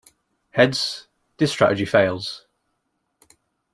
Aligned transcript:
Hence 0.49 1.05
this 1.37 1.51
strategy 1.51 1.85
fails. 1.85 2.47